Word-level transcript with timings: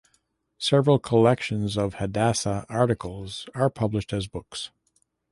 Several 0.57 0.97
collections 0.97 1.77
of 1.77 1.93
"Hadassah" 1.93 2.65
articles 2.67 3.45
were 3.53 3.69
published 3.69 4.11
as 4.13 4.25
books. 4.27 4.71